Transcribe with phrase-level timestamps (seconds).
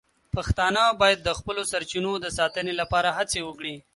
[0.35, 3.75] پښتانه باید د خپلو سرچینو د ساتنې لپاره هڅې وکړي.